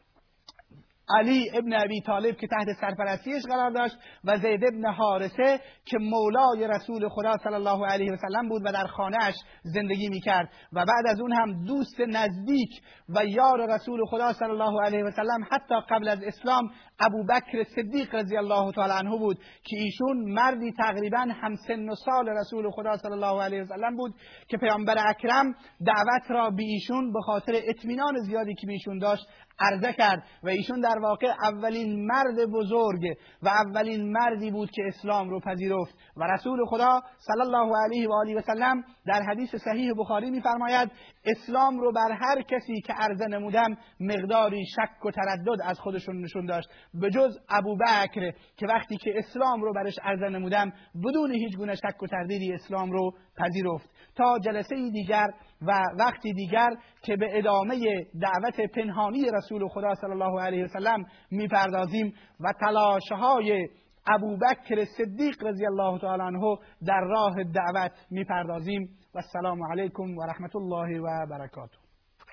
علی 1.08 1.50
ابن 1.54 1.72
ابی 1.72 2.00
طالب 2.00 2.36
که 2.36 2.46
تحت 2.46 2.66
سرپرستیش 2.80 3.42
قرار 3.42 3.70
داشت 3.70 3.96
و 4.24 4.36
زید 4.36 4.64
ابن 4.64 4.92
حارسه 4.92 5.60
که 5.84 5.98
مولای 5.98 6.68
رسول 6.68 7.08
خدا 7.08 7.36
صلی 7.44 7.54
الله 7.54 7.86
علیه 7.86 8.12
و 8.12 8.16
سلم 8.16 8.48
بود 8.48 8.62
و 8.64 8.72
در 8.72 8.86
خانهاش 8.86 9.34
زندگی 9.62 10.08
می‌کرد. 10.08 10.48
و 10.72 10.84
بعد 10.84 11.06
از 11.08 11.20
اون 11.20 11.32
هم 11.32 11.64
دوست 11.64 12.00
نزدیک 12.00 12.70
و 13.08 13.24
یار 13.24 13.74
رسول 13.74 14.00
خدا 14.10 14.32
صلی 14.32 14.50
الله 14.50 14.82
علیه 14.84 15.04
و 15.04 15.10
سلم 15.10 15.44
حتی 15.50 15.74
قبل 15.90 16.08
از 16.08 16.18
اسلام 16.22 16.70
ابو 17.00 17.24
بکر 17.24 17.64
صدیق 17.64 18.14
رضی 18.14 18.36
الله 18.36 18.72
تعالی 18.72 18.92
عنه 18.92 19.18
بود 19.18 19.38
که 19.64 19.76
ایشون 19.76 20.32
مردی 20.32 20.72
تقریبا 20.72 21.18
هم 21.18 21.54
سن 21.68 21.88
و 21.88 21.94
سال 21.94 22.28
رسول 22.28 22.70
خدا 22.70 22.96
صلی 22.96 23.12
الله 23.12 23.42
علیه 23.42 23.62
و 23.62 23.64
سلم 23.64 23.96
بود 23.96 24.14
که 24.48 24.56
پیامبر 24.56 25.08
اکرم 25.08 25.54
دعوت 25.86 26.30
را 26.30 26.50
به 26.50 26.62
ایشون 26.62 27.12
به 27.12 27.20
خاطر 27.20 27.52
اطمینان 27.68 28.14
زیادی 28.26 28.54
که 28.54 28.66
به 28.66 28.72
ایشون 28.72 28.98
داشت 28.98 29.26
عرضه 29.58 29.92
کرد 29.92 30.22
و 30.42 30.48
ایشون 30.48 30.80
در 30.80 30.98
واقع 30.98 31.32
اولین 31.42 32.06
مرد 32.06 32.50
بزرگ 32.52 33.16
و 33.42 33.48
اولین 33.48 34.12
مردی 34.12 34.50
بود 34.50 34.70
که 34.70 34.82
اسلام 34.86 35.30
رو 35.30 35.40
پذیرفت. 35.40 35.94
و 36.16 36.24
رسول 36.24 36.64
خدا 36.66 37.00
صلی 37.18 37.40
الله 37.40 37.76
علیه 37.84 38.08
و 38.08 38.12
آله 38.12 38.34
و 38.34 38.40
سلم 38.40 38.84
در 39.06 39.22
حدیث 39.22 39.54
صحیح 39.54 39.92
بخاری 39.98 40.30
میفرماید 40.30 40.90
اسلام 41.24 41.78
رو 41.78 41.92
بر 41.92 42.12
هر 42.20 42.42
کسی 42.42 42.80
که 42.80 42.92
عرضه 42.92 43.26
نمودم 43.26 43.76
مقداری 44.00 44.64
شک 44.66 45.04
و 45.04 45.10
تردد 45.10 45.62
از 45.64 45.80
خودشون 45.80 46.20
نشون 46.20 46.46
داشت. 46.46 46.68
به 46.94 47.10
جز 47.10 47.38
ابو 47.48 47.76
بکر 47.76 48.32
که 48.56 48.66
وقتی 48.66 48.96
که 48.96 49.12
اسلام 49.16 49.62
رو 49.62 49.72
برش 49.72 49.94
عرضه 50.02 50.28
نمودم 50.28 50.72
بدون 51.04 51.30
هیچ 51.32 51.56
گونه 51.56 51.74
شک 51.74 52.02
و 52.02 52.06
تردیدی 52.06 52.52
اسلام 52.52 52.90
رو 52.90 53.12
پذیرفت. 53.36 53.90
تا 54.16 54.38
جلسه 54.38 54.90
دیگر 54.90 55.26
و 55.62 55.82
وقتی 55.98 56.32
دیگر 56.32 56.70
که 57.02 57.16
به 57.16 57.38
ادامه 57.38 57.76
دعوت 58.20 58.60
پنهانی 58.74 59.30
رسول 59.34 59.68
خدا 59.68 59.94
صلی 59.94 60.10
الله 60.10 60.42
علیه 60.42 60.64
وسلم 60.64 61.04
می‌پردازیم 61.30 62.14
و 62.40 62.52
تلاشهای 62.60 63.68
ابوبکر 64.06 64.84
صدیق 64.84 65.44
رضی 65.44 65.66
الله 65.66 65.98
تعالی 65.98 66.22
عنه 66.22 66.56
در 66.86 67.00
راه 67.00 67.34
دعوت 67.44 67.92
می‌پردازیم. 68.10 68.88
و 69.14 69.18
السلام 69.18 69.58
علیکم 69.72 70.16
و 70.16 70.26
رحمت 70.26 70.56
الله 70.56 71.00
و 71.00 71.26
برکاته. 71.30 71.83